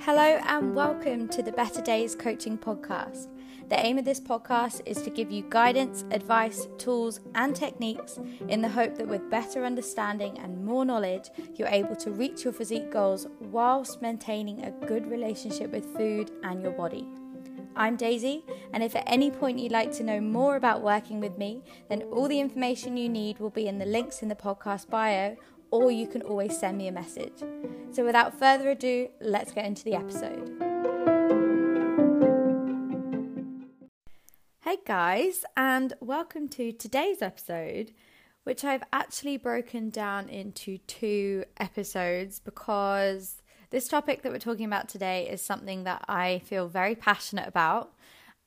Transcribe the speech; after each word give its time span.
Hello, 0.00 0.38
and 0.46 0.74
welcome 0.74 1.26
to 1.28 1.42
the 1.42 1.52
Better 1.56 1.80
Dais 1.80 2.14
Coaching 2.14 2.58
Podcast. 2.58 3.28
The 3.70 3.78
aim 3.78 3.96
of 3.96 4.04
this 4.04 4.20
podcast 4.20 4.82
is 4.84 5.00
to 5.00 5.08
give 5.08 5.30
you 5.30 5.46
guidance, 5.48 6.04
advice, 6.10 6.68
tools, 6.76 7.20
and 7.34 7.56
techniques 7.56 8.20
in 8.48 8.60
the 8.60 8.68
hope 8.68 8.96
that 8.96 9.08
with 9.08 9.30
better 9.30 9.64
understanding 9.64 10.38
and 10.38 10.62
more 10.66 10.84
knowledge, 10.84 11.30
you're 11.54 11.68
able 11.68 11.96
to 11.96 12.10
reach 12.10 12.44
your 12.44 12.52
physique 12.52 12.90
goals 12.90 13.26
whilst 13.40 14.02
maintaining 14.02 14.62
a 14.62 14.86
good 14.86 15.06
relationship 15.10 15.72
with 15.72 15.96
food 15.96 16.30
and 16.42 16.62
your 16.62 16.72
body. 16.72 17.08
I'm 17.74 17.96
Daisy, 17.96 18.44
and 18.74 18.82
if 18.82 18.94
at 18.94 19.04
any 19.06 19.30
point 19.30 19.58
you'd 19.58 19.72
like 19.72 19.92
to 19.92 20.04
know 20.04 20.20
more 20.20 20.56
about 20.56 20.82
working 20.82 21.20
with 21.20 21.38
me, 21.38 21.62
then 21.88 22.02
all 22.02 22.28
the 22.28 22.38
information 22.38 22.98
you 22.98 23.08
need 23.08 23.38
will 23.38 23.50
be 23.50 23.66
in 23.66 23.78
the 23.78 23.86
links 23.86 24.20
in 24.20 24.28
the 24.28 24.34
podcast 24.34 24.90
bio, 24.90 25.36
or 25.70 25.90
you 25.90 26.06
can 26.06 26.20
always 26.20 26.58
send 26.58 26.76
me 26.76 26.88
a 26.88 26.92
message. 26.92 27.42
So, 27.90 28.04
without 28.04 28.38
further 28.38 28.70
ado, 28.70 29.08
let's 29.22 29.52
get 29.52 29.64
into 29.64 29.84
the 29.84 29.94
episode. 29.94 30.50
Hey 34.60 34.76
guys, 34.86 35.44
and 35.56 35.94
welcome 36.00 36.48
to 36.50 36.72
today's 36.72 37.22
episode, 37.22 37.92
which 38.44 38.64
I've 38.64 38.84
actually 38.92 39.38
broken 39.38 39.88
down 39.88 40.28
into 40.28 40.76
two 40.76 41.44
episodes 41.56 42.38
because 42.38 43.41
this 43.72 43.88
topic 43.88 44.22
that 44.22 44.30
we're 44.30 44.38
talking 44.38 44.66
about 44.66 44.88
today 44.88 45.28
is 45.28 45.42
something 45.42 45.84
that 45.84 46.04
I 46.08 46.42
feel 46.44 46.68
very 46.68 46.94
passionate 46.94 47.48
about 47.48 47.92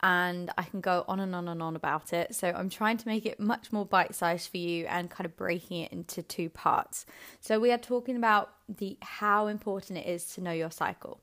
and 0.02 0.50
I 0.56 0.62
can 0.62 0.80
go 0.80 1.04
on 1.08 1.20
and 1.20 1.34
on 1.34 1.48
and 1.48 1.62
on 1.62 1.74
about 1.74 2.12
it. 2.12 2.34
So 2.34 2.48
I'm 2.48 2.68
trying 2.68 2.96
to 2.98 3.08
make 3.08 3.26
it 3.26 3.40
much 3.40 3.72
more 3.72 3.84
bite 3.84 4.14
sized 4.14 4.50
for 4.50 4.58
you 4.58 4.86
and 4.86 5.10
kind 5.10 5.24
of 5.24 5.36
breaking 5.36 5.80
it 5.80 5.92
into 5.92 6.22
two 6.22 6.48
parts. 6.48 7.06
So 7.40 7.58
we 7.58 7.72
are 7.72 7.78
talking 7.78 8.16
about 8.16 8.52
the 8.68 8.98
how 9.02 9.48
important 9.48 9.98
it 9.98 10.06
is 10.06 10.26
to 10.34 10.40
know 10.40 10.52
your 10.52 10.70
cycle. 10.70 11.20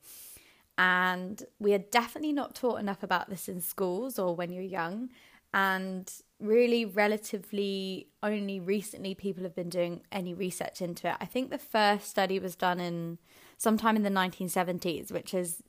And 0.77 1.41
we 1.59 1.73
are 1.73 1.79
definitely 1.79 2.33
not 2.33 2.55
taught 2.55 2.79
enough 2.79 3.03
about 3.03 3.29
this 3.29 3.47
in 3.47 3.61
schools 3.61 4.19
or 4.19 4.35
when 4.35 4.51
you're 4.51 4.63
young. 4.63 5.09
And 5.53 6.11
really, 6.39 6.83
relatively 6.83 8.07
only 8.23 8.59
recently, 8.59 9.13
people 9.13 9.43
have 9.43 9.55
been 9.55 9.69
doing 9.69 10.01
any 10.11 10.33
research 10.33 10.81
into 10.81 11.09
it. 11.09 11.15
I 11.21 11.25
think 11.25 11.51
the 11.51 11.59
first 11.59 12.09
study 12.09 12.39
was 12.39 12.55
done 12.55 12.79
in 12.79 13.19
sometime 13.63 13.95
in 13.95 14.03
the 14.03 14.09
1970s, 14.09 15.09
which 15.09 15.33
is 15.33 15.63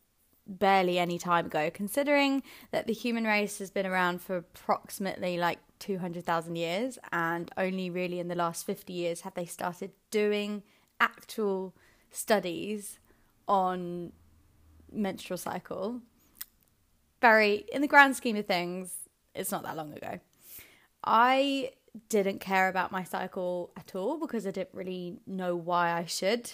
barely 0.47 0.99
any 0.99 1.17
time 1.17 1.47
ago, 1.47 1.71
considering 1.73 2.43
that 2.73 2.89
the 2.89 2.93
human 2.93 3.25
race 3.25 3.61
has 3.61 3.71
been 3.71 3.87
around 3.87 4.21
for 4.21 4.37
approximately 4.37 5.39
like 5.39 5.61
200,000 5.79 6.57
years, 6.57 6.99
and 7.13 7.51
only 7.57 7.89
really 7.89 8.19
in 8.19 8.27
the 8.27 8.35
last 8.35 8.67
50 8.67 8.93
years 8.93 9.21
have 9.21 9.35
they 9.35 9.47
started 9.47 9.93
doing 10.11 10.65
actual 11.01 11.75
studies 12.11 12.99
on 13.47 14.13
menstrual 14.93 15.39
cycle. 15.39 16.01
Very, 17.21 17.65
in 17.73 17.81
the 17.81 17.89
grand 17.89 18.17
scheme 18.17 18.37
of 18.37 18.47
things, 18.47 18.93
it's 19.37 19.53
not 19.53 19.63
that 19.63 19.77
long 19.77 19.93
ago. 19.93 20.19
I 21.05 21.71
didn't 22.09 22.41
care 22.41 22.69
about 22.69 22.91
my 22.91 23.05
cycle 23.05 23.71
at 23.77 23.95
all 23.95 24.19
because 24.19 24.47
I 24.47 24.51
didn't 24.51 24.75
really 24.75 25.21
know 25.27 25.55
why 25.55 25.93
I 25.93 26.07
should 26.07 26.51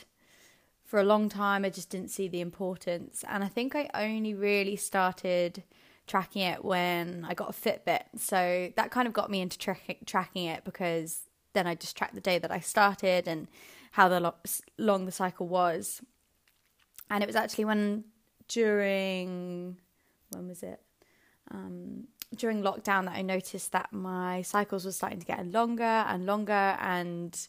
for 0.90 0.98
a 0.98 1.04
long 1.04 1.28
time, 1.28 1.64
I 1.64 1.70
just 1.70 1.88
didn't 1.88 2.10
see 2.10 2.26
the 2.26 2.40
importance. 2.40 3.24
And 3.28 3.44
I 3.44 3.46
think 3.46 3.76
I 3.76 3.88
only 3.94 4.34
really 4.34 4.74
started 4.74 5.62
tracking 6.08 6.42
it 6.42 6.64
when 6.64 7.24
I 7.28 7.32
got 7.32 7.48
a 7.48 7.52
Fitbit. 7.52 8.06
So 8.18 8.72
that 8.74 8.90
kind 8.90 9.06
of 9.06 9.14
got 9.14 9.30
me 9.30 9.40
into 9.40 9.56
tra- 9.56 9.76
tracking 10.04 10.46
it 10.46 10.64
because 10.64 11.20
then 11.52 11.68
I 11.68 11.76
just 11.76 11.96
tracked 11.96 12.16
the 12.16 12.20
day 12.20 12.40
that 12.40 12.50
I 12.50 12.58
started 12.58 13.28
and 13.28 13.46
how 13.92 14.08
the 14.08 14.18
lo- 14.18 14.34
long 14.78 15.06
the 15.06 15.12
cycle 15.12 15.46
was. 15.46 16.02
And 17.08 17.22
it 17.22 17.28
was 17.28 17.36
actually 17.36 17.66
when 17.66 18.06
during 18.48 19.76
when 20.30 20.48
was 20.48 20.64
it? 20.64 20.80
Um, 21.52 22.08
during 22.34 22.62
lockdown 22.62 23.04
that 23.04 23.14
I 23.14 23.22
noticed 23.22 23.70
that 23.70 23.92
my 23.92 24.42
cycles 24.42 24.84
were 24.84 24.90
starting 24.90 25.20
to 25.20 25.26
get 25.26 25.46
longer 25.46 25.84
and 25.84 26.26
longer 26.26 26.76
and 26.80 27.46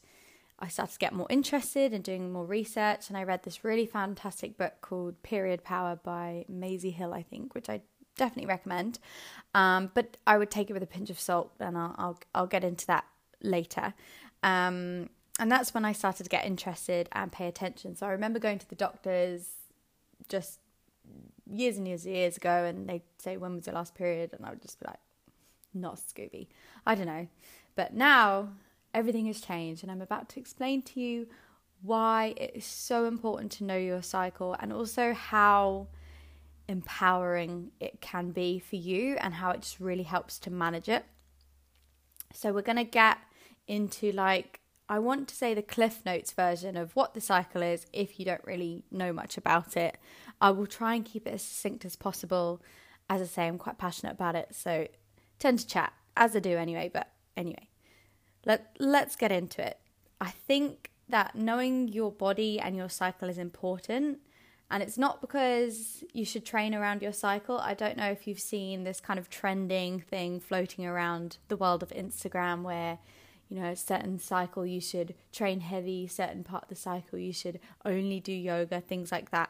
I 0.62 0.68
started 0.68 0.94
to 0.94 1.00
get 1.00 1.14
more 1.14 1.28
interested 1.30 1.92
in 1.92 2.04
doing 2.04 2.32
more 2.32 2.46
research, 2.46 3.10
and 3.10 3.18
I 3.18 3.24
read 3.24 3.44
this 3.44 3.64
really 3.64 3.88
fantastic 3.88 4.58
book 4.58 4.74
called 4.82 5.22
Period 5.24 5.64
Power 5.64 6.00
by 6.02 6.46
Maisie 6.48 6.92
Hill, 6.92 7.14
I 7.14 7.24
think, 7.24 7.56
which 7.56 7.68
I 7.68 7.82
definitely 8.16 8.48
recommend. 8.48 9.00
Um, 9.56 9.92
but 9.94 10.18
I 10.28 10.38
would 10.38 10.52
take 10.52 10.70
it 10.70 10.74
with 10.74 10.84
a 10.84 10.88
pinch 10.88 11.10
of 11.10 11.20
salt, 11.20 11.52
and 11.60 11.78
I'll 11.78 11.96
I'll, 11.98 12.20
I'll 12.36 12.48
get 12.48 12.64
into 12.64 12.86
that 12.88 13.06
later. 13.42 13.94
Um, 14.44 15.10
and 15.40 15.52
that's 15.52 15.74
when 15.74 15.84
I 15.84 15.94
started 15.94 16.24
to 16.24 16.30
get 16.30 16.46
interested 16.46 17.10
and 17.12 17.32
pay 17.32 17.48
attention. 17.48 17.96
So 17.96 18.06
I 18.06 18.12
remember 18.12 18.38
going 18.38 18.60
to 18.60 18.70
the 18.70 18.76
doctors 18.76 19.50
just 20.30 20.60
years 21.50 21.78
and 21.78 21.88
years 21.88 22.06
and 22.06 22.16
years 22.16 22.38
ago, 22.38 22.66
and 22.66 22.88
they'd 22.88 23.02
say, 23.18 23.38
"When 23.38 23.56
was 23.56 23.66
your 23.66 23.76
last 23.76 23.96
period?" 23.96 24.34
And 24.34 24.46
I 24.46 24.52
would 24.52 24.62
just 24.62 24.80
be 24.80 24.86
like, 24.86 25.00
"Not 25.74 25.96
Scooby, 25.96 26.48
I 26.86 26.94
don't 26.94 27.08
know." 27.08 27.28
But 27.76 27.96
now 27.96 28.50
everything 28.94 29.26
has 29.28 29.42
changed, 29.42 29.84
and 29.84 29.92
I'm 29.92 30.02
about 30.02 30.30
to 30.30 30.40
explain 30.40 30.82
to 30.84 31.00
you 31.00 31.28
why 31.82 32.34
it 32.38 32.52
is 32.56 32.66
so 32.66 33.06
important 33.06 33.52
to 33.54 33.64
know 33.64 33.78
your 33.78 34.02
cycle 34.02 34.56
and 34.60 34.72
also 34.72 35.14
how 35.14 35.88
empowering 36.68 37.72
it 37.80 38.00
can 38.02 38.32
be 38.32 38.60
for 38.60 38.76
you 38.76 39.18
and 39.20 39.34
how 39.34 39.52
it 39.52 39.62
just 39.62 39.80
really 39.80 40.04
helps 40.04 40.38
to 40.40 40.52
manage 40.52 40.88
it. 40.88 41.06
So, 42.34 42.54
we're 42.54 42.62
going 42.62 42.78
to 42.78 42.84
get 42.84 43.18
into 43.68 44.12
like, 44.12 44.60
I 44.88 45.00
want 45.00 45.28
to 45.30 45.36
say 45.36 45.54
the 45.54 45.62
Cliff 45.62 46.02
Notes 46.06 46.32
version 46.32 46.78
of 46.78 46.96
what 46.96 47.14
the 47.14 47.22
cycle 47.22 47.62
is 47.62 47.86
if 47.94 48.20
you 48.20 48.26
don't 48.26 48.46
really 48.46 48.84
know 48.92 49.14
much 49.14 49.38
about 49.38 49.78
it. 49.78 49.98
I 50.40 50.52
will 50.52 50.68
try 50.68 50.96
and 50.96 51.06
keep 51.06 51.28
it 51.28 51.34
as 51.34 51.42
succinct 51.42 51.86
as 51.86 51.96
possible. 51.96 52.62
As 53.10 53.22
I 53.22 53.26
say, 53.26 53.48
I'm 53.48 53.58
quite 53.58 53.78
passionate 53.78 54.14
about 54.14 54.36
it, 54.36 54.54
so 54.56 54.88
tend 55.40 55.60
to 55.60 55.68
chat, 55.68 55.94
as 56.16 56.36
I 56.36 56.40
do 56.40 56.58
anyway, 56.58 56.90
but 56.94 57.12
anyway. 57.36 57.71
Let 58.46 58.76
let's 58.80 59.16
get 59.16 59.32
into 59.32 59.66
it. 59.66 59.78
I 60.20 60.30
think 60.30 60.92
that 61.10 61.36
knowing 61.36 61.90
your 61.90 62.12
body 62.12 62.60
and 62.60 62.76
your 62.76 62.90
cycle 62.90 63.30
is 63.30 63.38
important. 63.38 64.20
And 64.72 64.82
it's 64.82 64.98
not 64.98 65.20
because 65.20 66.02
you 66.14 66.24
should 66.24 66.46
train 66.46 66.74
around 66.74 67.02
your 67.02 67.12
cycle. 67.12 67.60
I 67.60 67.74
don't 67.74 67.98
know 67.98 68.10
if 68.10 68.26
you've 68.26 68.40
seen 68.40 68.86
this 68.86 69.02
kind 69.02 69.20
of 69.20 69.30
trending 69.30 70.00
thing 70.00 70.40
floating 70.40 70.86
around 70.86 71.38
the 71.50 71.58
world 71.58 71.84
of 71.84 71.90
Instagram 71.90 72.62
where, 72.62 72.98
you 73.50 73.60
know, 73.60 73.76
certain 73.76 74.18
cycle 74.18 74.66
you 74.66 74.80
should 74.80 75.14
train 75.34 75.60
heavy, 75.60 76.08
certain 76.08 76.46
part 76.46 76.64
of 76.64 76.70
the 76.70 76.76
cycle 76.76 77.20
you 77.20 77.34
should 77.34 77.60
only 77.84 78.22
do 78.22 78.32
yoga, 78.32 78.80
things 78.80 79.12
like 79.12 79.30
that. 79.32 79.50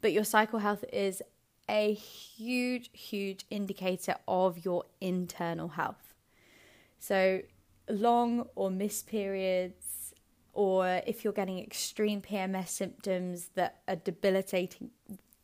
But 0.00 0.12
your 0.12 0.24
cycle 0.24 0.60
health 0.60 0.82
is 0.90 1.22
a 1.68 1.92
huge, 1.92 2.88
huge 2.94 3.44
indicator 3.50 4.16
of 4.26 4.64
your 4.64 4.84
internal 4.98 5.68
health. 5.68 6.14
So 6.98 7.42
long 7.88 8.46
or 8.54 8.70
missed 8.70 9.06
periods, 9.06 10.14
or 10.52 11.02
if 11.06 11.24
you're 11.24 11.32
getting 11.32 11.58
extreme 11.58 12.22
PMS 12.22 12.68
symptoms 12.68 13.50
that 13.54 13.80
are 13.88 13.96
debilitating, 13.96 14.90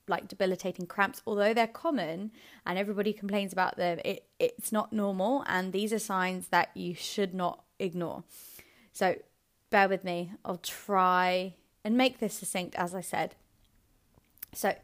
like 0.08 0.28
debilitating 0.28 0.86
cramps, 0.86 1.22
although 1.26 1.52
they're 1.52 1.66
common 1.66 2.30
and 2.66 2.78
everybody 2.78 3.12
complains 3.12 3.52
about 3.52 3.76
them, 3.76 4.00
it, 4.04 4.26
it's 4.38 4.72
not 4.72 4.92
normal, 4.92 5.44
and 5.46 5.72
these 5.72 5.92
are 5.92 5.98
signs 5.98 6.48
that 6.48 6.70
you 6.74 6.94
should 6.94 7.34
not 7.34 7.64
ignore. 7.78 8.24
So 8.92 9.16
bear 9.70 9.88
with 9.88 10.04
me, 10.04 10.32
I'll 10.44 10.58
try 10.58 11.54
and 11.84 11.96
make 11.96 12.18
this 12.18 12.34
succinct, 12.34 12.74
as 12.76 12.94
I 12.94 13.00
said. 13.00 13.34
So, 14.52 14.74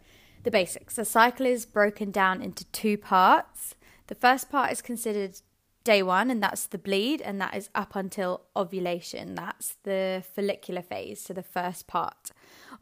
the 0.45 0.51
basics 0.51 0.95
the 0.95 1.05
cycle 1.05 1.45
is 1.45 1.67
broken 1.67 2.13
down 2.13 2.41
into 2.41 2.65
two 2.67 2.97
parts. 2.97 3.75
The 4.07 4.15
first 4.15 4.49
part 4.49 4.71
is 4.71 4.81
considered 4.81 5.41
day 5.87 6.03
one, 6.03 6.31
and 6.31 6.43
that's 6.43 6.67
the 6.67 6.79
bleed, 6.79 7.21
and 7.23 7.41
that 7.41 7.57
is 7.57 7.71
up 7.75 7.97
until 7.97 8.43
ovulation. 8.55 9.35
That's 9.35 9.77
the 9.85 10.23
follicular 10.35 10.83
phase, 10.83 11.21
so 11.21 11.33
the 11.33 11.43
first 11.43 11.87
part. 11.87 12.31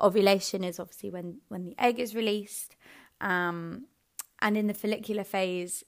Ovulation 0.01 0.65
is 0.65 0.81
obviously 0.81 1.11
when 1.11 1.41
when 1.49 1.65
the 1.65 1.77
egg 1.79 2.01
is 2.01 2.15
released, 2.15 2.77
um, 3.21 3.87
and 4.41 4.57
in 4.57 4.67
the 4.67 4.75
follicular 4.75 5.25
phase, 5.25 5.85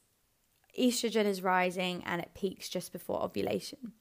estrogen 0.78 1.24
is 1.24 1.42
rising 1.42 2.02
and 2.04 2.20
it 2.20 2.30
peaks 2.34 2.68
just 2.68 2.92
before 2.92 3.22
ovulation. 3.22 3.92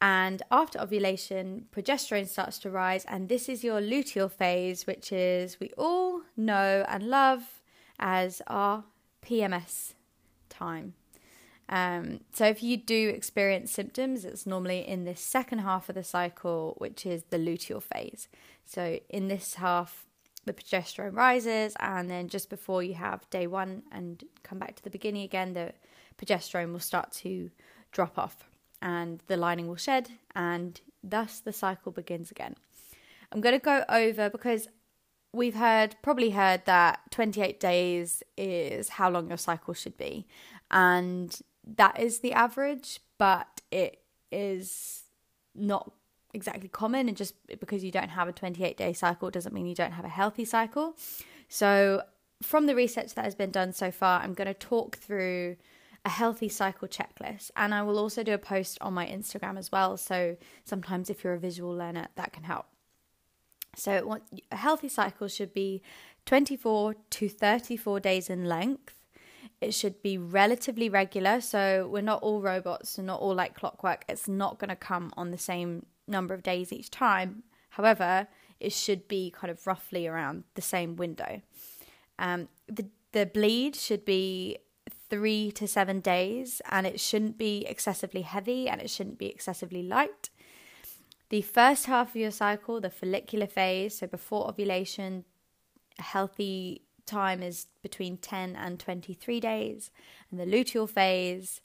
And 0.00 0.42
after 0.50 0.80
ovulation, 0.80 1.66
progesterone 1.74 2.28
starts 2.28 2.58
to 2.60 2.70
rise, 2.70 3.04
and 3.04 3.28
this 3.28 3.48
is 3.48 3.62
your 3.62 3.80
luteal 3.80 4.30
phase, 4.30 4.86
which 4.86 5.12
is 5.12 5.60
we 5.60 5.70
all 5.78 6.22
know 6.36 6.84
and 6.88 7.04
love 7.04 7.62
as 7.98 8.42
our 8.46 8.84
PMS 9.22 9.94
time. 10.48 10.94
Um, 11.68 12.20
so 12.32 12.46
if 12.46 12.62
you 12.62 12.76
do 12.76 13.08
experience 13.08 13.72
symptoms, 13.72 14.24
it's 14.24 14.46
normally 14.46 14.86
in 14.86 15.04
this 15.04 15.20
second 15.20 15.60
half 15.60 15.88
of 15.88 15.94
the 15.94 16.04
cycle, 16.04 16.74
which 16.78 17.06
is 17.06 17.24
the 17.30 17.38
luteal 17.38 17.82
phase. 17.82 18.28
So 18.64 19.00
in 19.08 19.28
this 19.28 19.54
half, 19.54 20.06
the 20.44 20.52
progesterone 20.52 21.16
rises, 21.16 21.74
and 21.80 22.10
then 22.10 22.28
just 22.28 22.50
before 22.50 22.82
you 22.82 22.94
have 22.94 23.28
day 23.30 23.46
one 23.46 23.82
and 23.90 24.22
come 24.42 24.58
back 24.58 24.76
to 24.76 24.84
the 24.84 24.90
beginning 24.90 25.22
again, 25.22 25.54
the 25.54 25.72
progesterone 26.18 26.72
will 26.72 26.80
start 26.80 27.12
to 27.12 27.50
drop 27.92 28.18
off, 28.18 28.44
and 28.82 29.22
the 29.26 29.38
lining 29.38 29.68
will 29.68 29.76
shed, 29.76 30.10
and 30.34 30.80
Thus, 31.04 31.40
the 31.40 31.52
cycle 31.52 31.92
begins 31.92 32.30
again. 32.30 32.56
I'm 33.30 33.40
going 33.40 33.54
to 33.54 33.62
go 33.62 33.84
over 33.88 34.30
because 34.30 34.68
we've 35.32 35.54
heard, 35.54 35.96
probably 36.02 36.30
heard 36.30 36.64
that 36.64 37.00
28 37.10 37.60
days 37.60 38.22
is 38.38 38.88
how 38.88 39.10
long 39.10 39.28
your 39.28 39.36
cycle 39.36 39.74
should 39.74 39.98
be. 39.98 40.26
And 40.70 41.38
that 41.76 42.00
is 42.00 42.20
the 42.20 42.32
average, 42.32 43.00
but 43.18 43.60
it 43.70 44.02
is 44.30 45.04
not 45.54 45.92
exactly 46.32 46.68
common. 46.68 47.08
And 47.08 47.16
just 47.16 47.34
because 47.60 47.84
you 47.84 47.90
don't 47.90 48.10
have 48.10 48.28
a 48.28 48.32
28 48.32 48.76
day 48.76 48.92
cycle 48.92 49.30
doesn't 49.30 49.54
mean 49.54 49.66
you 49.66 49.74
don't 49.74 49.92
have 49.92 50.04
a 50.04 50.08
healthy 50.10 50.44
cycle. 50.44 50.96
So, 51.48 52.02
from 52.42 52.66
the 52.66 52.74
research 52.74 53.14
that 53.14 53.24
has 53.24 53.34
been 53.34 53.50
done 53.50 53.72
so 53.72 53.90
far, 53.90 54.20
I'm 54.20 54.34
going 54.34 54.48
to 54.48 54.54
talk 54.54 54.96
through 54.96 55.56
a 56.04 56.10
healthy 56.10 56.48
cycle 56.48 56.86
checklist. 56.86 57.50
And 57.56 57.74
I 57.74 57.82
will 57.82 57.98
also 57.98 58.22
do 58.22 58.34
a 58.34 58.38
post 58.38 58.78
on 58.80 58.92
my 58.92 59.06
Instagram 59.06 59.58
as 59.58 59.72
well. 59.72 59.96
So 59.96 60.36
sometimes 60.64 61.08
if 61.08 61.24
you're 61.24 61.34
a 61.34 61.38
visual 61.38 61.74
learner, 61.74 62.08
that 62.16 62.32
can 62.32 62.44
help. 62.44 62.66
So 63.76 64.20
a 64.52 64.56
healthy 64.56 64.88
cycle 64.88 65.28
should 65.28 65.52
be 65.52 65.82
24 66.26 66.94
to 67.10 67.28
34 67.28 68.00
days 68.00 68.30
in 68.30 68.44
length. 68.44 68.94
It 69.64 69.74
should 69.74 70.02
be 70.02 70.18
relatively 70.18 70.88
regular. 70.88 71.40
So 71.40 71.88
we're 71.90 72.02
not 72.02 72.22
all 72.22 72.40
robots 72.40 72.98
and 72.98 73.06
not 73.06 73.20
all 73.20 73.34
like 73.34 73.54
clockwork. 73.54 74.04
It's 74.08 74.28
not 74.28 74.58
going 74.58 74.68
to 74.68 74.76
come 74.76 75.12
on 75.16 75.30
the 75.30 75.38
same 75.38 75.86
number 76.06 76.34
of 76.34 76.42
days 76.42 76.72
each 76.72 76.90
time. 76.90 77.44
However, 77.70 78.28
it 78.60 78.72
should 78.72 79.08
be 79.08 79.30
kind 79.30 79.50
of 79.50 79.66
roughly 79.66 80.06
around 80.06 80.44
the 80.54 80.62
same 80.62 80.96
window. 80.96 81.42
Um, 82.18 82.48
the 82.68 82.86
the 83.12 83.26
bleed 83.26 83.76
should 83.76 84.04
be 84.04 84.58
three 85.08 85.52
to 85.52 85.68
seven 85.68 86.00
days, 86.00 86.60
and 86.70 86.86
it 86.86 86.98
shouldn't 86.98 87.38
be 87.38 87.64
excessively 87.66 88.22
heavy 88.22 88.68
and 88.68 88.80
it 88.80 88.90
shouldn't 88.90 89.18
be 89.18 89.26
excessively 89.26 89.82
light. 89.82 90.30
The 91.30 91.42
first 91.42 91.86
half 91.86 92.10
of 92.10 92.16
your 92.16 92.30
cycle, 92.30 92.80
the 92.80 92.90
follicular 92.90 93.46
phase, 93.46 93.98
so 93.98 94.06
before 94.06 94.48
ovulation, 94.48 95.24
healthy 95.98 96.82
time 97.06 97.42
is 97.42 97.66
between 97.82 98.16
10 98.16 98.56
and 98.56 98.78
23 98.78 99.40
days, 99.40 99.90
and 100.30 100.40
the 100.40 100.44
luteal 100.44 100.88
phase, 100.88 101.60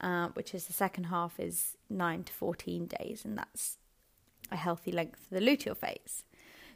uh, 0.00 0.28
which 0.34 0.54
is 0.54 0.66
the 0.66 0.72
second 0.72 1.04
half, 1.04 1.38
is 1.38 1.76
9 1.88 2.24
to 2.24 2.32
14 2.32 2.86
days, 2.86 3.24
and 3.24 3.38
that's 3.38 3.78
a 4.50 4.56
healthy 4.56 4.92
length 4.92 5.20
for 5.28 5.34
the 5.34 5.40
luteal 5.40 5.76
phase. 5.76 6.24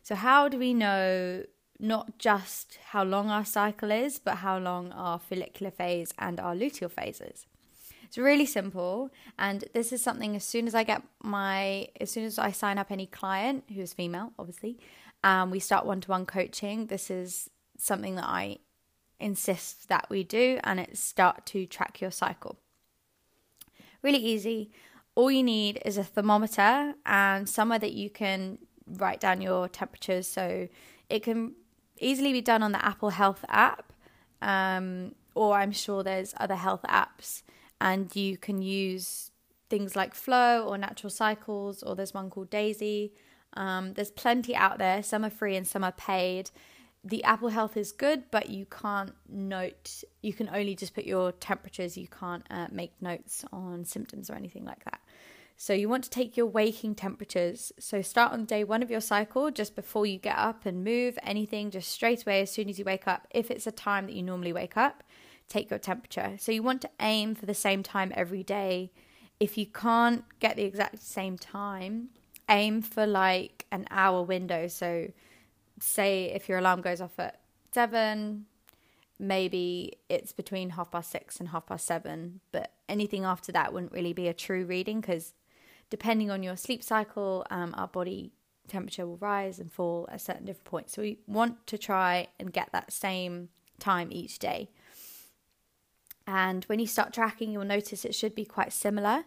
So, 0.03 0.15
how 0.15 0.49
do 0.49 0.59
we 0.59 0.75
know 0.75 1.45
not 1.79 2.19
just 2.19 2.79
how 2.91 3.05
long 3.05 3.31
our 3.31 3.45
cycle 3.45 3.91
is, 3.91 4.19
but 4.19 4.37
how 4.37 4.59
long 4.59 4.93
our 4.93 5.19
follicular 5.19 5.71
phase 5.71 6.13
and 6.19 6.39
our 6.41 6.55
luteal 6.55 6.91
phases. 6.91 7.47
It's 8.05 8.19
really 8.19 8.47
simple, 8.47 9.11
and 9.39 9.65
this 9.73 9.93
is 9.93 10.03
something 10.03 10.37
as 10.37 10.45
soon 10.45 10.67
as 10.69 10.75
I 10.75 10.85
get 10.85 11.03
my, 11.23 11.89
as 12.01 12.11
soon 12.11 12.25
as 12.25 12.39
I 12.39 12.53
sign 12.53 12.79
up 12.79 12.93
any 12.93 13.07
client 13.07 13.65
who 13.75 13.81
is 13.81 13.93
female, 13.93 14.33
obviously, 14.39 14.79
and 15.25 15.45
um, 15.45 15.51
we 15.51 15.59
start 15.59 15.85
one 15.85 16.01
to 16.03 16.11
one 16.11 16.27
coaching, 16.27 16.87
this 16.87 17.11
is 17.11 17.51
something 17.79 18.15
that 18.17 18.27
I 18.27 18.59
insist 19.21 19.89
that 19.89 20.07
we 20.11 20.25
do, 20.25 20.59
and 20.65 20.81
it's 20.81 21.01
start 21.01 21.47
to 21.47 21.67
track 21.67 22.01
your 22.01 22.11
cycle. 22.11 22.59
Really 24.03 24.19
easy. 24.19 24.71
All 25.15 25.31
you 25.31 25.43
need 25.43 25.81
is 25.85 25.97
a 25.97 26.05
thermometer 26.05 26.95
and 27.07 27.49
somewhere 27.49 27.79
that 27.79 27.93
you 27.93 28.11
can 28.11 28.59
write 28.87 29.21
down 29.21 29.41
your 29.41 29.69
temperatures. 29.69 30.27
So 30.27 30.69
it 31.09 31.23
can 31.23 31.55
easily 31.99 32.33
be 32.33 32.41
done 32.41 32.63
on 32.63 32.73
the 32.73 32.85
Apple 32.85 33.11
Health 33.11 33.45
app, 33.49 33.93
um, 34.43 35.15
or 35.35 35.57
I'm 35.57 35.73
sure 35.73 36.03
there's 36.03 36.35
other 36.37 36.57
health 36.57 36.85
apps, 36.89 37.43
and 37.81 38.15
you 38.15 38.37
can 38.37 38.61
use 38.61 39.31
things 39.71 39.97
like 39.97 40.15
Flo 40.15 40.67
or 40.67 40.77
Natural 40.77 41.11
Cycles, 41.11 41.83
or 41.83 41.95
there's 41.95 42.15
one 42.15 42.31
called 42.31 42.51
Daysy. 42.51 43.13
Um, 43.57 43.95
there's 43.95 44.11
plenty 44.11 44.55
out 44.55 44.79
there. 44.79 45.03
Some 45.03 45.25
are 45.25 45.31
free 45.31 45.57
and 45.57 45.67
some 45.67 45.85
are 45.85 45.93
paid. 45.93 46.51
The 47.07 47.23
Apple 47.25 47.51
Health 47.51 47.77
is 47.77 47.93
good, 47.93 48.25
but 48.31 48.49
you 48.49 48.65
can't 48.65 49.13
note. 49.29 50.05
You 50.23 50.33
can 50.33 50.49
only 50.49 50.75
just 50.75 50.95
put 50.95 51.05
your 51.05 51.33
temperatures. 51.33 51.99
You 51.99 52.09
can't 52.09 52.45
uh, 52.51 52.69
make 52.73 52.93
notes 53.03 53.45
on 53.53 53.85
symptoms 53.85 54.31
or 54.31 54.35
anything 54.35 54.65
like 54.65 54.83
that. 54.85 55.01
So 55.57 55.73
you 55.73 55.89
want 55.89 56.05
to 56.05 56.11
take 56.11 56.37
your 56.37 56.47
waking 56.47 56.95
temperatures. 56.95 57.73
So 57.79 58.03
start 58.03 58.33
on 58.33 58.45
day 58.47 58.65
one 58.65 58.83
of 58.83 58.91
your 58.91 59.01
cycle 59.01 59.51
just 59.51 59.77
before 59.77 60.07
you 60.07 60.19
get 60.19 60.37
up 60.37 60.67
and 60.67 60.83
move 60.83 61.19
anything, 61.23 61.71
just 61.71 61.91
straight 61.91 62.23
away 62.23 62.41
as 62.41 62.51
soon 62.51 62.69
as 62.69 62.79
you 62.79 62.85
wake 62.85 63.07
up. 63.07 63.27
If 63.31 63.51
it's 63.51 63.67
a 63.67 63.73
time 63.73 64.07
that 64.07 64.15
you 64.15 64.23
normally 64.23 64.53
wake 64.53 64.77
up, 64.77 65.05
take 65.49 65.71
your 65.71 65.79
temperature. 65.79 66.37
So 66.39 66.53
you 66.53 66.63
want 66.63 66.81
to 66.83 66.91
aim 67.01 67.35
for 67.35 67.47
the 67.47 67.55
same 67.55 67.83
time 67.83 68.13
every 68.17 68.43
day. 68.43 68.91
If 69.39 69.59
you 69.59 69.67
can't 69.67 70.25
get 70.41 70.57
the 70.57 70.65
exact 70.65 71.03
same 71.03 71.37
time, 71.39 72.09
aim 72.49 72.83
for 72.83 73.07
like 73.07 73.67
an 73.71 73.87
hour 73.91 74.23
window. 74.23 74.69
So 74.69 75.09
say 75.81 76.27
if 76.27 76.49
your 76.49 76.59
alarm 76.59 76.81
goes 76.81 77.01
off 77.01 77.19
at 77.19 77.41
seven, 77.73 78.47
maybe 79.19 79.99
it's 80.09 80.33
between 80.33 80.71
half 80.71 80.91
past 80.91 81.11
six 81.11 81.41
and 81.41 81.51
half 81.51 81.67
past 81.67 81.87
seven, 81.87 82.41
but 82.53 82.73
anything 82.89 83.25
after 83.25 83.53
that 83.53 83.73
wouldn't 83.73 83.93
really 83.93 84.13
be 84.13 84.29
a 84.29 84.35
true 84.35 84.65
reading 84.65 85.01
because 85.01 85.35
depending 85.91 86.31
on 86.31 86.43
your 86.43 86.57
sleep 86.57 86.83
cycle, 86.83 87.47
um, 87.51 87.75
our 87.77 87.89
body 87.89 88.33
temperature 88.69 89.07
will 89.07 89.19
rise 89.19 89.59
and 89.59 89.71
fall 89.71 90.09
at 90.11 90.21
certain 90.21 90.45
different 90.45 90.65
points. 90.65 90.95
So 90.95 91.03
we 91.03 91.19
want 91.27 91.67
to 91.67 91.79
try 91.79 92.29
and 92.39 92.53
get 92.53 92.71
that 92.73 92.93
same 92.93 93.49
time 93.79 94.09
each 94.11 94.39
day. 94.39 94.71
And 96.27 96.65
when 96.65 96.79
you 96.79 96.87
start 96.87 97.13
tracking, 97.13 97.53
you'll 97.53 97.65
notice 97.65 98.05
it 98.05 98.15
should 98.15 98.35
be 98.35 98.47
quite 98.47 98.73
similar. 98.73 99.25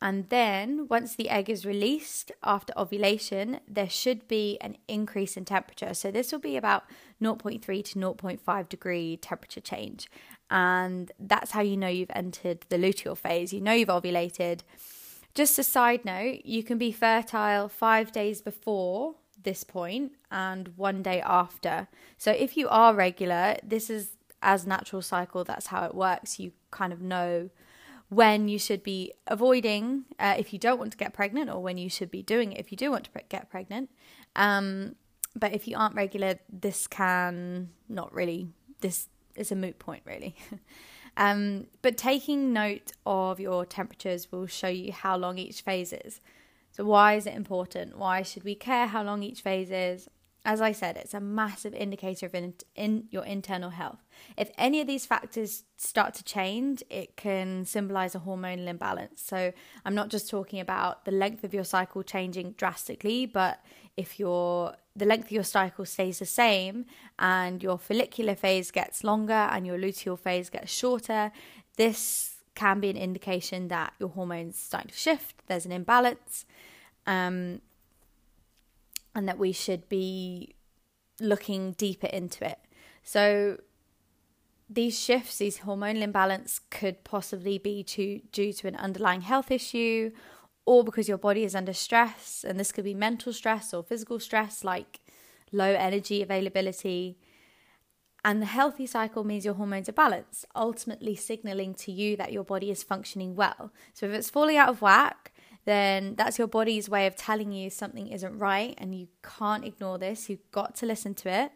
And 0.00 0.28
then 0.28 0.88
once 0.88 1.16
the 1.16 1.30
egg 1.30 1.48
is 1.48 1.64
released 1.64 2.30
after 2.42 2.72
ovulation, 2.76 3.60
there 3.66 3.88
should 3.88 4.28
be 4.28 4.58
an 4.60 4.76
increase 4.88 5.36
in 5.36 5.44
temperature. 5.46 5.94
So 5.94 6.10
this 6.10 6.32
will 6.32 6.38
be 6.38 6.56
about 6.56 6.84
0.3 7.22 7.62
to 7.62 7.98
0.5 7.98 8.68
degree 8.68 9.16
temperature 9.16 9.60
change. 9.60 10.10
And 10.50 11.10
that's 11.18 11.52
how 11.52 11.62
you 11.62 11.76
know 11.76 11.88
you've 11.88 12.10
entered 12.14 12.66
the 12.68 12.76
luteal 12.76 13.16
phase. 13.16 13.52
You 13.52 13.62
know 13.62 13.72
you've 13.72 13.88
ovulated 13.88 14.60
just 15.36 15.58
a 15.58 15.62
side 15.62 16.04
note, 16.06 16.40
you 16.46 16.62
can 16.62 16.78
be 16.78 16.90
fertile 16.90 17.68
five 17.68 18.10
days 18.10 18.40
before 18.40 19.16
this 19.42 19.64
point 19.64 20.12
and 20.30 20.68
one 20.76 21.02
day 21.02 21.20
after. 21.20 21.88
So 22.16 22.30
if 22.30 22.56
you 22.56 22.68
are 22.70 22.94
regular, 22.94 23.56
this 23.62 23.90
is 23.90 24.16
as 24.40 24.66
natural 24.66 25.02
cycle, 25.02 25.44
that's 25.44 25.66
how 25.66 25.84
it 25.84 25.94
works. 25.94 26.40
You 26.40 26.52
kind 26.70 26.90
of 26.90 27.02
know 27.02 27.50
when 28.08 28.48
you 28.48 28.58
should 28.58 28.82
be 28.82 29.12
avoiding 29.26 30.04
uh, 30.18 30.34
if 30.38 30.52
you 30.52 30.58
don't 30.58 30.78
want 30.78 30.92
to 30.92 30.98
get 30.98 31.12
pregnant 31.12 31.50
or 31.50 31.60
when 31.60 31.76
you 31.76 31.90
should 31.90 32.10
be 32.10 32.22
doing 32.22 32.52
it 32.52 32.60
if 32.60 32.70
you 32.70 32.76
do 32.76 32.90
want 32.90 33.04
to 33.04 33.10
pre- 33.10 33.22
get 33.28 33.50
pregnant. 33.50 33.90
Um, 34.36 34.94
but 35.34 35.52
if 35.52 35.66
you 35.68 35.76
aren't 35.76 35.94
regular, 35.94 36.38
this 36.50 36.86
can 36.86 37.70
not 37.88 38.12
really, 38.14 38.48
this 38.80 39.08
is 39.34 39.52
a 39.52 39.56
moot 39.56 39.78
point, 39.78 40.02
really. 40.04 40.34
Um, 41.16 41.66
but 41.82 41.96
taking 41.96 42.52
note 42.52 42.92
of 43.06 43.40
your 43.40 43.64
temperatures 43.64 44.30
will 44.30 44.46
show 44.46 44.68
you 44.68 44.92
how 44.92 45.16
long 45.16 45.38
each 45.38 45.62
phase 45.62 45.92
is. 45.92 46.20
So, 46.72 46.84
why 46.84 47.14
is 47.14 47.26
it 47.26 47.34
important? 47.34 47.96
Why 47.96 48.22
should 48.22 48.44
we 48.44 48.54
care 48.54 48.86
how 48.86 49.02
long 49.02 49.22
each 49.22 49.40
phase 49.40 49.70
is? 49.70 50.08
As 50.46 50.60
I 50.60 50.70
said, 50.70 50.96
it's 50.96 51.12
a 51.12 51.18
massive 51.20 51.74
indicator 51.74 52.24
of 52.24 52.34
in, 52.34 52.54
in 52.76 53.08
your 53.10 53.24
internal 53.24 53.70
health. 53.70 54.06
If 54.36 54.52
any 54.56 54.80
of 54.80 54.86
these 54.86 55.04
factors 55.04 55.64
start 55.76 56.14
to 56.14 56.24
change, 56.24 56.84
it 56.88 57.16
can 57.16 57.64
symbolize 57.64 58.14
a 58.14 58.20
hormonal 58.20 58.68
imbalance. 58.68 59.20
So, 59.20 59.52
I'm 59.84 59.96
not 59.96 60.08
just 60.08 60.30
talking 60.30 60.60
about 60.60 61.04
the 61.04 61.10
length 61.10 61.42
of 61.42 61.52
your 61.52 61.64
cycle 61.64 62.04
changing 62.04 62.52
drastically, 62.52 63.26
but 63.26 63.58
if 63.96 64.20
your 64.20 64.76
the 64.94 65.04
length 65.04 65.26
of 65.26 65.32
your 65.32 65.42
cycle 65.42 65.84
stays 65.84 66.20
the 66.20 66.26
same 66.26 66.86
and 67.18 67.62
your 67.62 67.76
follicular 67.76 68.36
phase 68.36 68.70
gets 68.70 69.04
longer 69.04 69.32
and 69.32 69.66
your 69.66 69.76
luteal 69.76 70.18
phase 70.18 70.48
gets 70.48 70.72
shorter, 70.72 71.32
this 71.76 72.36
can 72.54 72.80
be 72.80 72.88
an 72.88 72.96
indication 72.96 73.68
that 73.68 73.92
your 73.98 74.10
hormones 74.10 74.56
starting 74.56 74.90
to 74.90 74.96
shift. 74.96 75.42
There's 75.48 75.66
an 75.66 75.72
imbalance, 75.72 76.46
um, 77.06 77.60
and 79.16 79.26
that 79.26 79.38
we 79.38 79.50
should 79.50 79.88
be 79.88 80.54
looking 81.20 81.72
deeper 81.72 82.06
into 82.06 82.46
it. 82.46 82.58
So 83.02 83.58
these 84.68 84.98
shifts, 84.98 85.38
these 85.38 85.60
hormonal 85.60 86.02
imbalance, 86.02 86.60
could 86.70 87.02
possibly 87.02 87.56
be 87.56 87.82
to, 87.84 88.20
due 88.30 88.52
to 88.52 88.68
an 88.68 88.76
underlying 88.76 89.22
health 89.22 89.50
issue 89.50 90.12
or 90.66 90.84
because 90.84 91.08
your 91.08 91.16
body 91.16 91.44
is 91.44 91.54
under 91.54 91.72
stress. 91.72 92.44
And 92.46 92.60
this 92.60 92.72
could 92.72 92.84
be 92.84 92.92
mental 92.92 93.32
stress 93.32 93.72
or 93.72 93.82
physical 93.82 94.20
stress, 94.20 94.62
like 94.62 95.00
low 95.50 95.72
energy 95.72 96.20
availability. 96.20 97.16
And 98.22 98.42
the 98.42 98.46
healthy 98.46 98.86
cycle 98.86 99.24
means 99.24 99.46
your 99.46 99.54
hormones 99.54 99.88
are 99.88 99.92
balanced, 99.92 100.44
ultimately 100.54 101.14
signaling 101.16 101.74
to 101.74 101.92
you 101.92 102.16
that 102.16 102.32
your 102.32 102.44
body 102.44 102.70
is 102.70 102.82
functioning 102.82 103.34
well. 103.34 103.72
So 103.94 104.06
if 104.06 104.12
it's 104.12 104.28
falling 104.28 104.58
out 104.58 104.68
of 104.68 104.82
whack, 104.82 105.32
then 105.66 106.14
that's 106.14 106.38
your 106.38 106.46
body's 106.46 106.88
way 106.88 107.06
of 107.06 107.16
telling 107.16 107.52
you 107.52 107.68
something 107.70 108.06
isn't 108.06 108.38
right 108.38 108.74
and 108.78 108.94
you 108.94 109.08
can't 109.22 109.64
ignore 109.64 109.98
this. 109.98 110.30
You've 110.30 110.50
got 110.52 110.76
to 110.76 110.86
listen 110.86 111.12
to 111.16 111.28
it 111.28 111.52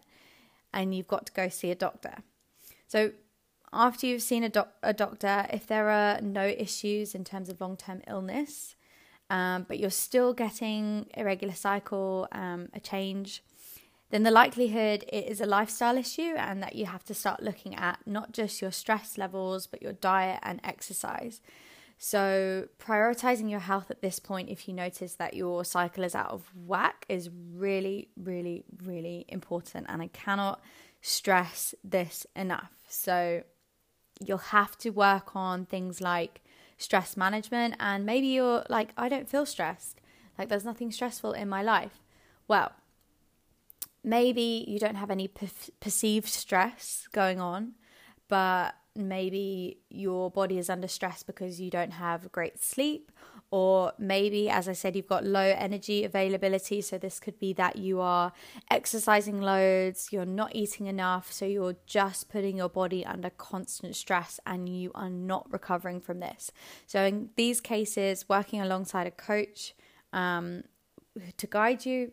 and 0.75 0.95
you've 0.95 1.07
got 1.07 1.27
to 1.27 1.33
go 1.33 1.49
see 1.49 1.71
a 1.71 1.77
doctor. 1.77 2.17
So 2.89 3.13
after 3.73 4.07
you've 4.07 4.23
seen 4.23 4.43
a, 4.43 4.49
doc- 4.49 4.75
a 4.83 4.93
doctor, 4.93 5.47
if 5.53 5.67
there 5.67 5.89
are 5.91 6.21
no 6.21 6.45
issues 6.45 7.15
in 7.15 7.23
terms 7.23 7.49
of 7.49 7.61
long 7.61 7.77
term 7.77 8.03
illness, 8.09 8.75
um, 9.31 9.65
but 9.69 9.79
you're 9.79 9.91
still 9.91 10.35
getting 10.35 11.07
irregular 11.15 11.55
cycle, 11.55 12.27
um, 12.33 12.69
a 12.75 12.81
change, 12.81 13.45
then 14.11 14.25
the 14.25 14.33
likelihood 14.33 15.05
it 15.07 15.29
is 15.29 15.41
a 15.41 15.47
lifestyle 15.47 15.97
issue 15.97 16.35
and 16.37 16.61
that 16.65 16.75
you 16.75 16.87
have 16.87 17.05
to 17.05 17.15
start 17.15 17.45
looking 17.45 17.77
at 17.77 18.01
not 18.07 18.33
just 18.33 18.61
your 18.61 18.73
stress 18.73 19.17
levels, 19.17 19.69
but 19.69 19.81
your 19.81 19.93
diet 19.93 20.41
and 20.43 20.61
exercise. 20.65 21.41
So, 22.03 22.67
prioritizing 22.79 23.51
your 23.51 23.61
health 23.61 23.91
at 23.91 24.01
this 24.01 24.19
point, 24.19 24.49
if 24.49 24.67
you 24.67 24.73
notice 24.73 25.17
that 25.17 25.35
your 25.35 25.67
cycle 25.67 26.03
is 26.03 26.15
out 26.15 26.31
of 26.31 26.51
whack, 26.55 27.05
is 27.11 27.29
really, 27.53 28.09
really, 28.17 28.65
really 28.83 29.27
important. 29.29 29.85
And 29.87 30.01
I 30.01 30.07
cannot 30.07 30.63
stress 31.03 31.75
this 31.85 32.27
enough. 32.35 32.73
So, 32.89 33.43
you'll 34.19 34.39
have 34.39 34.79
to 34.79 34.89
work 34.89 35.37
on 35.37 35.67
things 35.67 36.01
like 36.01 36.41
stress 36.79 37.19
management. 37.19 37.75
And 37.79 38.07
maybe 38.07 38.29
you're 38.29 38.65
like, 38.71 38.93
I 38.97 39.11
don't 39.11 39.29
feel 39.29 39.45
stressed. 39.45 40.01
Like, 40.39 40.49
there's 40.49 40.65
nothing 40.65 40.91
stressful 40.93 41.33
in 41.33 41.51
my 41.51 41.63
life. 41.63 42.01
Well, 42.49 42.73
maybe 44.03 44.65
you 44.67 44.79
don't 44.79 44.95
have 44.95 45.11
any 45.11 45.29
per- 45.29 45.49
perceived 45.81 46.29
stress 46.29 47.07
going 47.13 47.41
on, 47.41 47.75
but 48.27 48.75
maybe 48.97 49.79
your 49.89 50.31
body 50.31 50.59
is 50.59 50.69
under 50.69 50.89
stress 50.89 51.23
because 51.23 51.61
you 51.61 51.71
don't 51.71 51.93
have 51.93 52.31
great 52.33 52.63
sleep 52.63 53.13
or 53.53 53.93
maybe 53.99 54.49
as 54.49 54.69
i 54.69 54.73
said 54.73 54.95
you've 54.97 55.09
got 55.09 55.25
low 55.25 55.55
energy 55.57 56.05
availability 56.05 56.81
so 56.81 56.99
this 56.99 57.21
could 57.21 57.39
be 57.39 57.53
that 57.53 57.77
you 57.77 58.01
are 58.01 58.33
exercising 58.71 59.41
loads 59.41 60.09
you're 60.13 60.27
not 60.27 60.55
eating 60.55 60.87
enough 60.87 61.33
so 61.33 61.45
you're 61.45 61.77
just 61.87 62.29
putting 62.29 62.57
your 62.57 62.69
body 62.69 63.05
under 63.07 63.31
constant 63.31 63.97
stress 63.97 64.41
and 64.47 64.69
you 64.69 64.91
are 64.95 65.11
not 65.11 65.47
recovering 65.51 66.01
from 66.01 66.21
this. 66.21 66.51
So 66.87 67.03
in 67.03 67.31
these 67.37 67.61
cases 67.61 68.29
working 68.29 68.61
alongside 68.61 69.07
a 69.07 69.11
coach 69.11 69.75
um, 70.13 70.65
to 71.37 71.47
guide 71.47 71.87
you 71.87 72.13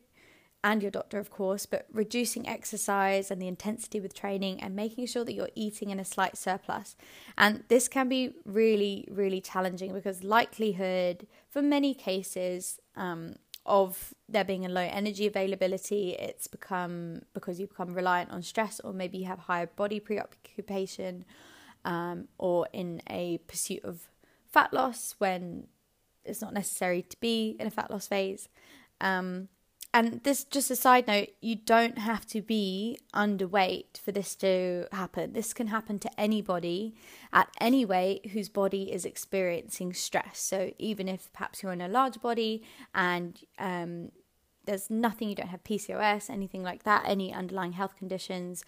and 0.68 0.82
your 0.82 0.92
doctor, 0.92 1.18
of 1.18 1.30
course, 1.30 1.66
but 1.66 1.86
reducing 1.94 2.46
exercise 2.46 3.32
and 3.32 3.42
the 3.42 3.48
intensity 3.48 4.02
with 4.02 4.14
training 4.14 4.62
and 4.62 4.76
making 4.76 5.06
sure 5.06 5.24
that 5.24 5.32
you're 5.32 5.56
eating 5.56 5.92
in 5.92 5.98
a 5.98 6.04
slight 6.04 6.36
surplus. 6.36 6.98
And 7.38 7.64
this 7.70 7.88
can 7.88 8.10
be 8.10 8.34
really, 8.44 9.08
really 9.10 9.40
challenging 9.40 9.94
because 9.94 10.26
likelihood 10.26 11.26
for 11.50 11.62
many 11.62 11.94
cases 11.94 12.82
um, 12.98 13.36
of 13.66 14.14
there 14.28 14.44
being 14.44 14.66
a 14.66 14.70
low 14.70 14.82
energy 14.82 15.26
availability, 15.26 16.10
it's 16.20 16.48
become 16.48 17.22
because 17.34 17.62
you 17.62 17.68
become 17.68 17.94
reliant 17.94 18.30
on 18.32 18.42
stress, 18.42 18.82
or 18.82 18.92
maybe 18.92 19.18
you 19.20 19.26
have 19.26 19.40
higher 19.40 19.68
body 19.68 20.02
preoccupation, 20.02 21.24
um, 21.86 22.28
or 22.38 22.68
in 22.74 23.02
a 23.10 23.38
pursuit 23.48 23.86
of 23.86 24.10
fat 24.52 24.74
loss 24.74 25.16
when 25.18 25.68
it's 26.26 26.42
not 26.42 26.54
necessary 26.54 27.04
to 27.04 27.16
be 27.22 27.56
in 27.58 27.68
a 27.68 27.72
fat 27.72 27.90
loss 27.90 28.06
phase. 28.06 28.50
Um, 29.00 29.48
and 29.94 30.22
this 30.24 30.44
just 30.44 30.70
a 30.70 30.76
side 30.76 31.08
note 31.08 31.30
you 31.42 31.56
don't 31.56 31.98
have 31.98 32.26
to 32.28 32.42
be 32.42 33.00
underweight 33.14 33.98
for 33.98 34.12
this 34.12 34.36
to 34.36 34.86
happen. 34.92 35.34
This 35.34 35.54
can 35.54 35.68
happen 35.68 35.98
to 36.00 36.20
anybody 36.20 36.96
at 37.34 37.50
any 37.60 37.86
weight 37.86 38.28
whose 38.32 38.50
body 38.50 38.92
is 38.92 39.06
experiencing 39.06 39.94
stress. 39.94 40.40
So 40.40 40.72
even 40.78 41.08
if 41.08 41.32
perhaps 41.34 41.64
you're 41.64 41.72
in 41.72 41.82
a 41.82 41.88
large 41.88 42.22
body 42.22 42.64
and 42.94 43.40
um, 43.58 44.12
there's 44.68 44.90
nothing 44.90 45.30
you 45.30 45.36
don't 45.36 45.48
have 45.48 45.64
pcos 45.64 46.30
anything 46.30 46.62
like 46.62 46.84
that 46.84 47.02
any 47.06 47.34
underlying 47.34 47.72
health 47.72 47.96
conditions 47.98 48.64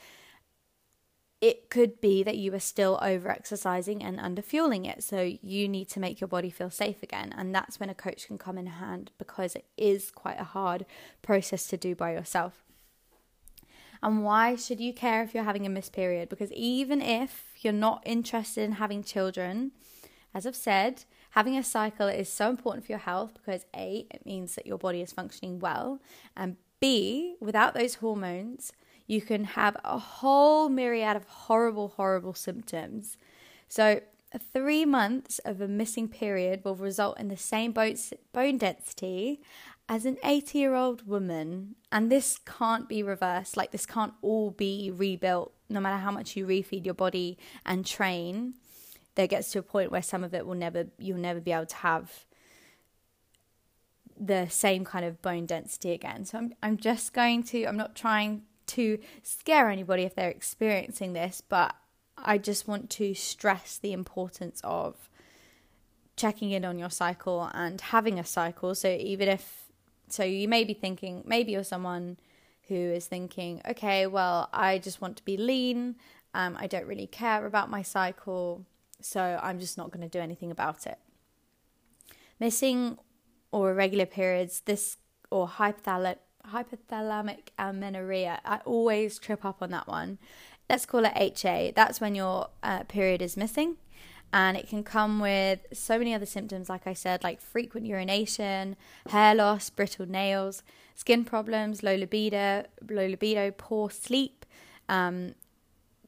it 1.41 1.69
could 1.69 2.01
be 2.01 2.21
that 2.23 2.37
you 2.37 2.53
are 2.53 2.59
still 2.59 2.99
over 3.01 3.29
exercising 3.29 4.03
and 4.03 4.19
under 4.19 4.41
fueling 4.41 4.85
it. 4.85 5.03
So 5.03 5.21
you 5.41 5.69
need 5.69 5.87
to 5.89 5.99
make 5.99 6.19
your 6.19 6.27
body 6.27 6.49
feel 6.49 6.69
safe 6.69 7.01
again. 7.01 7.33
And 7.37 7.55
that's 7.55 7.79
when 7.79 7.89
a 7.89 7.95
coach 7.95 8.27
can 8.27 8.37
come 8.37 8.57
in 8.57 8.65
hand 8.65 9.11
because 9.17 9.55
it 9.55 9.65
is 9.77 10.11
quite 10.11 10.39
a 10.39 10.43
hard 10.43 10.85
process 11.21 11.67
to 11.67 11.77
do 11.77 11.95
by 11.95 12.11
yourself. 12.11 12.65
And 14.01 14.23
why 14.23 14.55
should 14.55 14.79
you 14.79 14.93
care 14.93 15.23
if 15.23 15.33
you're 15.33 15.43
having 15.43 15.65
a 15.65 15.69
missed 15.69 15.93
period? 15.93 16.29
Because 16.29 16.51
even 16.53 17.01
if 17.01 17.45
you're 17.59 17.73
not 17.73 18.03
interested 18.05 18.63
in 18.63 18.73
having 18.73 19.03
children, 19.03 19.71
as 20.33 20.45
I've 20.45 20.55
said, 20.55 21.03
having 21.31 21.57
a 21.57 21.63
cycle 21.63 22.07
is 22.07 22.29
so 22.31 22.49
important 22.49 22.85
for 22.85 22.91
your 22.91 22.99
health 22.99 23.33
because 23.33 23.65
A, 23.75 24.07
it 24.11 24.25
means 24.25 24.55
that 24.55 24.65
your 24.65 24.77
body 24.77 25.01
is 25.01 25.11
functioning 25.11 25.59
well, 25.59 25.99
and 26.35 26.55
B, 26.79 27.35
without 27.41 27.73
those 27.73 27.95
hormones, 27.95 28.71
you 29.09 29.21
can 29.21 29.43
have 29.43 29.75
a 29.83 29.97
whole 29.97 30.69
myriad 30.69 31.17
of 31.17 31.25
horrible, 31.25 31.87
horrible 31.97 32.35
symptoms. 32.35 33.17
So, 33.67 34.01
three 34.53 34.85
months 34.85 35.39
of 35.39 35.59
a 35.59 35.67
missing 35.67 36.07
period 36.07 36.63
will 36.63 36.75
result 36.75 37.19
in 37.19 37.27
the 37.27 37.35
same 37.35 37.71
bone 37.71 38.57
density 38.59 39.41
as 39.89 40.05
an 40.05 40.17
80 40.23 40.59
year 40.59 40.75
old 40.75 41.07
woman. 41.07 41.73
And 41.91 42.11
this 42.11 42.39
can't 42.45 42.87
be 42.87 43.01
reversed. 43.01 43.57
Like, 43.57 43.71
this 43.71 43.87
can't 43.87 44.13
all 44.21 44.51
be 44.51 44.91
rebuilt, 44.95 45.53
no 45.69 45.79
matter 45.79 45.97
how 45.97 46.11
much 46.11 46.37
you 46.37 46.45
refeed 46.45 46.85
your 46.85 46.93
body 46.93 47.39
and 47.65 47.87
train. 47.87 48.53
There 49.15 49.25
gets 49.25 49.51
to 49.53 49.59
a 49.59 49.63
point 49.63 49.91
where 49.91 50.03
some 50.03 50.23
of 50.23 50.35
it 50.35 50.45
will 50.45 50.53
never, 50.53 50.85
you'll 50.99 51.17
never 51.17 51.39
be 51.39 51.51
able 51.51 51.65
to 51.65 51.75
have 51.77 52.25
the 54.19 54.47
same 54.49 54.85
kind 54.85 55.03
of 55.03 55.19
bone 55.23 55.47
density 55.47 55.93
again. 55.93 56.25
So 56.25 56.37
I'm, 56.37 56.53
I'm 56.61 56.77
just 56.77 57.11
going 57.11 57.41
to, 57.45 57.65
I'm 57.65 57.77
not 57.77 57.95
trying 57.95 58.43
to 58.69 58.99
scare 59.23 59.69
anybody 59.69 60.03
if 60.03 60.15
they're 60.15 60.29
experiencing 60.29 61.13
this, 61.13 61.41
but 61.41 61.75
I 62.17 62.37
just 62.37 62.67
want 62.67 62.89
to 62.91 63.13
stress 63.13 63.77
the 63.77 63.93
importance 63.93 64.61
of 64.63 65.09
checking 66.15 66.51
in 66.51 66.65
on 66.65 66.77
your 66.77 66.89
cycle 66.89 67.49
and 67.53 67.79
having 67.79 68.19
a 68.19 68.25
cycle. 68.25 68.75
So 68.75 68.89
even 68.89 69.29
if, 69.29 69.71
so 70.09 70.23
you 70.23 70.47
may 70.47 70.63
be 70.63 70.73
thinking, 70.73 71.23
maybe 71.25 71.53
you're 71.53 71.63
someone 71.63 72.17
who 72.67 72.75
is 72.75 73.07
thinking, 73.07 73.61
okay, 73.67 74.05
well, 74.05 74.49
I 74.53 74.79
just 74.79 75.01
want 75.01 75.17
to 75.17 75.25
be 75.25 75.37
lean. 75.37 75.95
Um, 76.33 76.55
I 76.59 76.67
don't 76.67 76.85
really 76.85 77.07
care 77.07 77.45
about 77.45 77.69
my 77.69 77.81
cycle, 77.81 78.65
so 79.01 79.39
I'm 79.41 79.59
just 79.59 79.77
not 79.77 79.91
going 79.91 80.07
to 80.07 80.09
do 80.09 80.19
anything 80.19 80.51
about 80.51 80.85
it. 80.85 80.99
Missing 82.39 82.97
or 83.51 83.71
irregular 83.71 84.05
periods, 84.05 84.61
this 84.61 84.97
or 85.31 85.47
hypothalamic 85.47 86.17
hypothalamic 86.53 87.49
amenorrhea. 87.57 88.39
I 88.45 88.59
always 88.65 89.19
trip 89.19 89.45
up 89.45 89.61
on 89.61 89.71
that 89.71 89.87
one. 89.87 90.17
Let's 90.69 90.85
call 90.85 91.05
it 91.05 91.13
HA. 91.15 91.73
That's 91.75 91.99
when 91.99 92.15
your 92.15 92.49
uh, 92.61 92.83
period 92.83 93.21
is 93.21 93.35
missing. 93.35 93.77
And 94.31 94.55
it 94.55 94.67
can 94.67 94.83
come 94.83 95.19
with 95.19 95.61
so 95.73 95.97
many 95.97 96.13
other 96.13 96.27
symptoms, 96.27 96.69
like 96.69 96.85
I 96.85 96.93
said, 96.93 97.23
like 97.23 97.41
frequent 97.41 97.87
urination, 97.87 98.75
hair 99.09 99.33
loss, 99.33 99.71
brittle 99.71 100.05
nails, 100.05 100.61
skin 100.93 101.25
problems, 101.25 101.81
low 101.81 101.95
libido, 101.95 102.65
low 102.87 103.07
libido, 103.07 103.49
poor 103.49 103.89
sleep, 103.89 104.45
um, 104.87 105.33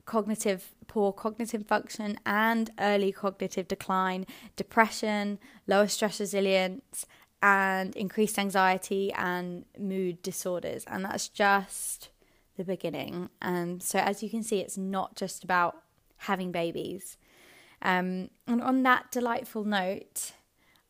cognitive 0.06 0.70
poor 0.92 1.14
cognitive 1.14 1.66
function 1.66 2.20
and 2.26 2.70
early 2.78 3.14
cognitive 3.14 3.66
decline, 3.66 4.26
depression, 4.58 5.40
lower 5.66 5.88
stress 5.88 6.20
resilience, 6.20 7.06
and 7.42 7.96
increased 7.96 8.38
anxiety 8.38 9.12
and 9.14 9.66
mood 9.78 10.22
disorders. 10.22 10.84
And 10.88 11.04
that's 11.06 11.28
just 11.28 12.10
the 12.58 12.64
beginning. 12.64 13.30
And 13.42 13.82
so, 13.82 14.00
as 14.00 14.22
you 14.22 14.30
can 14.30 14.44
see, 14.44 14.60
it's 14.60 14.78
not 14.78 15.16
just 15.16 15.44
about 15.44 15.78
having 16.18 16.52
babies. 16.52 17.18
Um, 17.82 18.30
and 18.48 18.62
on 18.62 18.84
that 18.84 19.12
delightful 19.12 19.64
note, 19.64 20.34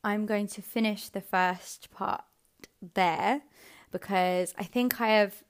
I'm 0.03 0.25
going 0.25 0.48
to 0.48 0.62
finish 0.62 1.10
the 1.10 1.22
first 1.22 1.91
part 1.91 2.24
there 2.93 3.41
because 3.91 4.53
I 4.58 4.63
think 4.63 5.00
I 5.00 5.10
have 5.10 5.43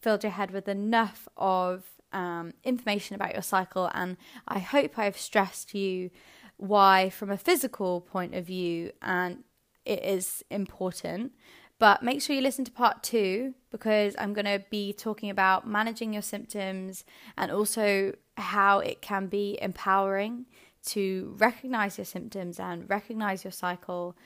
filled 0.00 0.22
your 0.22 0.32
head 0.32 0.50
with 0.50 0.68
enough 0.68 1.28
of 1.36 1.84
um, 2.12 2.52
information 2.64 3.16
about 3.16 3.32
your 3.32 3.42
cycle, 3.42 3.90
and 3.92 4.16
I 4.46 4.58
hope 4.60 4.98
I've 4.98 5.18
stressed 5.18 5.74
you 5.74 6.10
why, 6.56 7.10
from 7.10 7.30
a 7.30 7.36
physical 7.36 8.00
point 8.00 8.34
of 8.34 8.46
view, 8.46 8.92
and 9.02 9.44
it 9.86 10.04
is 10.04 10.42
important. 10.50 11.32
But 11.78 12.02
make 12.02 12.22
sure 12.22 12.34
you 12.34 12.42
listen 12.42 12.64
to 12.64 12.72
part 12.72 13.02
two 13.02 13.54
because 13.70 14.14
I'm 14.18 14.32
going 14.32 14.46
to 14.46 14.64
be 14.70 14.92
talking 14.92 15.28
about 15.28 15.68
managing 15.68 16.12
your 16.12 16.22
symptoms 16.22 17.04
and 17.36 17.50
also 17.50 18.14
how 18.38 18.78
it 18.78 19.02
can 19.02 19.26
be 19.26 19.58
empowering 19.60 20.46
to 20.86 21.34
recognize 21.38 21.98
your 21.98 22.04
symptoms 22.06 22.58
and 22.58 22.88
recognize 22.88 23.44
your 23.44 23.50
cycle 23.50 24.16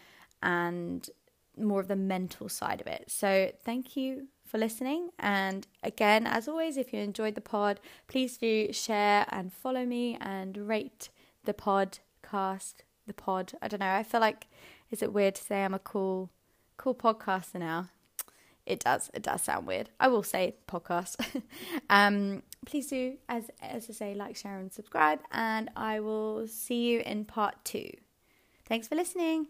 and 0.42 1.08
more 1.56 1.80
of 1.80 1.88
the 1.88 1.96
mental 1.96 2.48
side 2.48 2.80
of 2.80 2.86
it. 2.86 3.10
So, 3.10 3.50
thank 3.64 3.96
you 3.96 4.28
for 4.46 4.58
listening. 4.58 5.10
And 5.18 5.66
again, 5.82 6.26
as 6.26 6.48
always, 6.48 6.76
if 6.76 6.92
you 6.92 7.00
enjoyed 7.00 7.34
the 7.34 7.40
pod, 7.40 7.80
please 8.08 8.36
do 8.36 8.72
share 8.72 9.26
and 9.30 9.52
follow 9.52 9.84
me 9.84 10.18
and 10.20 10.56
rate 10.68 11.08
the 11.44 11.54
podcast. 11.54 12.74
The 13.06 13.14
pod. 13.14 13.54
I 13.60 13.68
don't 13.68 13.80
know. 13.80 13.92
I 13.92 14.02
feel 14.02 14.20
like 14.20 14.46
is 14.90 15.02
it 15.02 15.12
weird 15.12 15.36
to 15.36 15.44
say 15.44 15.64
I'm 15.64 15.74
a 15.74 15.78
cool, 15.78 16.30
cool 16.76 16.94
podcaster 16.94 17.60
now? 17.60 17.88
It 18.66 18.80
does. 18.80 19.10
It 19.14 19.22
does 19.22 19.42
sound 19.42 19.66
weird. 19.66 19.90
I 19.98 20.08
will 20.08 20.22
say 20.22 20.56
podcast. 20.68 21.16
um, 21.90 22.42
please 22.66 22.88
do, 22.88 23.16
as 23.28 23.50
as 23.60 23.88
I 23.88 23.92
say, 23.92 24.14
like, 24.14 24.36
share, 24.36 24.58
and 24.58 24.72
subscribe. 24.72 25.20
And 25.32 25.70
I 25.76 26.00
will 26.00 26.46
see 26.46 26.90
you 26.90 27.00
in 27.00 27.24
part 27.24 27.56
two. 27.64 27.90
Thanks 28.66 28.86
for 28.86 28.94
listening. 28.94 29.48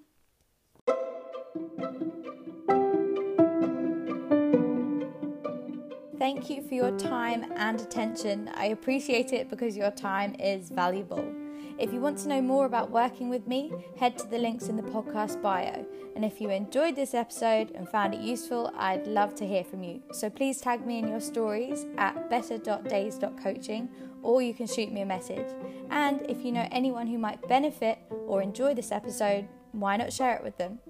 Thank 6.18 6.50
you 6.50 6.62
for 6.62 6.74
your 6.74 6.96
time 6.98 7.50
and 7.56 7.80
attention. 7.80 8.50
I 8.54 8.66
appreciate 8.66 9.32
it 9.32 9.48
because 9.48 9.76
your 9.76 9.90
time 9.90 10.34
is 10.38 10.68
valuable. 10.68 11.39
If 11.80 11.94
you 11.94 12.00
want 12.00 12.18
to 12.18 12.28
know 12.28 12.42
more 12.42 12.66
about 12.66 12.90
working 12.90 13.30
with 13.30 13.46
me, 13.46 13.72
head 13.98 14.18
to 14.18 14.26
the 14.26 14.36
links 14.36 14.68
in 14.68 14.76
the 14.76 14.82
podcast 14.82 15.40
bio. 15.40 15.86
And 16.14 16.26
if 16.26 16.38
you 16.38 16.50
enjoyed 16.50 16.94
this 16.94 17.14
episode 17.14 17.72
and 17.74 17.88
found 17.88 18.12
it 18.12 18.20
useful, 18.20 18.70
I'd 18.76 19.06
love 19.06 19.34
to 19.36 19.46
hear 19.46 19.64
from 19.64 19.82
you. 19.82 20.02
So 20.12 20.28
please 20.28 20.60
tag 20.60 20.86
me 20.86 20.98
in 20.98 21.08
your 21.08 21.20
stories 21.20 21.86
at 21.96 22.28
better.dais.coaching 22.28 23.88
or 24.22 24.42
you 24.42 24.52
can 24.52 24.66
shoot 24.66 24.92
me 24.92 25.00
a 25.00 25.06
message. 25.06 25.46
And 25.88 26.20
if 26.28 26.44
you 26.44 26.52
know 26.52 26.68
anyone 26.70 27.06
who 27.06 27.16
might 27.16 27.48
benefit 27.48 27.98
or 28.10 28.42
enjoy 28.42 28.74
this 28.74 28.92
episode, 28.92 29.48
why 29.72 29.96
not 29.96 30.12
share 30.12 30.36
it 30.36 30.44
with 30.44 30.58
them? 30.58 30.80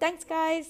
Thanks, 0.00 0.24
guys! 0.24 0.68